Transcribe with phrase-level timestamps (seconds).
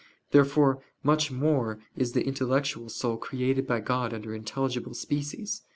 [0.31, 5.61] Therefore much more is the intellectual soul created by God under intelligible species.